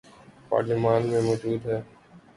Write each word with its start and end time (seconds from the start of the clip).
پارلیمان 0.49 1.01
بھی 1.09 1.19
موجود 1.27 1.61
ہے۔ 1.65 1.77